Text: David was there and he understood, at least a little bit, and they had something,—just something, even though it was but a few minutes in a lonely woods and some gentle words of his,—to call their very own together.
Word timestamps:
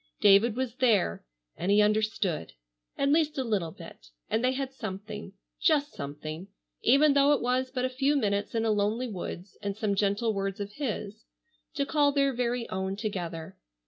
David 0.19 0.55
was 0.55 0.77
there 0.77 1.23
and 1.55 1.71
he 1.71 1.79
understood, 1.79 2.53
at 2.97 3.09
least 3.11 3.37
a 3.37 3.43
little 3.43 3.69
bit, 3.71 4.07
and 4.31 4.43
they 4.43 4.53
had 4.53 4.73
something,—just 4.73 5.93
something, 5.93 6.47
even 6.81 7.13
though 7.13 7.33
it 7.33 7.39
was 7.43 7.69
but 7.69 7.85
a 7.85 7.89
few 7.89 8.15
minutes 8.15 8.55
in 8.55 8.65
a 8.65 8.71
lonely 8.71 9.07
woods 9.07 9.59
and 9.61 9.77
some 9.77 9.93
gentle 9.93 10.33
words 10.33 10.59
of 10.59 10.71
his,—to 10.71 11.85
call 11.85 12.11
their 12.11 12.33
very 12.33 12.67
own 12.69 12.95
together. 12.95 13.57